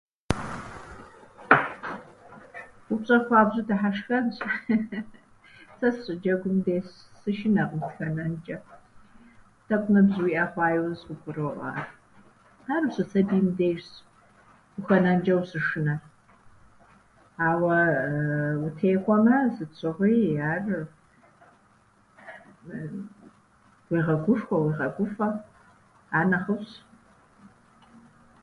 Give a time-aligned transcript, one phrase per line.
[2.91, 4.35] Упщӏэр хуабжьу дыхьэшхэнщ.
[5.77, 8.57] Сэ сыщыджэгум де ссышынэкъым сыхэнэнчӏэ.
[9.67, 11.85] Тӏэкӏу ныбжь уиӏэ хъуа иужь къыбгуроӏуэ ар.
[12.73, 13.89] Ар ущысабийм дежщ
[14.79, 16.01] ухэнэнчӏэ ущышынэр,
[17.47, 17.77] ауэ
[18.65, 20.61] утекӏуэмэ, сыт щыгъуи ар
[23.91, 25.29] уегъэгушхуэ, уегъэгуфӏэ.
[26.17, 26.71] Ар нэхъыфӏщ.